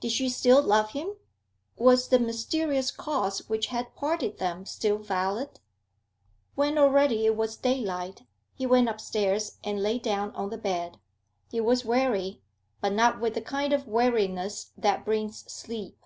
Did 0.00 0.10
she 0.10 0.28
still 0.28 0.60
love 0.60 0.90
him? 0.90 1.12
Was 1.76 2.08
the 2.08 2.18
mysterious 2.18 2.90
cause 2.90 3.48
which 3.48 3.66
had 3.68 3.94
parted 3.94 4.38
them 4.38 4.66
still 4.66 4.98
valid? 4.98 5.60
When 6.56 6.76
already 6.76 7.26
it 7.26 7.36
was 7.36 7.56
daylight, 7.56 8.22
he 8.56 8.66
went 8.66 8.88
upstairs 8.88 9.56
and 9.62 9.80
lay 9.80 10.00
down 10.00 10.34
on 10.34 10.50
the 10.50 10.58
bed; 10.58 10.98
he 11.48 11.60
was 11.60 11.84
weary, 11.84 12.42
but 12.80 12.92
not 12.92 13.20
with 13.20 13.34
the 13.34 13.40
kind 13.40 13.72
of 13.72 13.86
weariness 13.86 14.72
that 14.76 15.04
brings 15.04 15.44
sleep. 15.48 15.96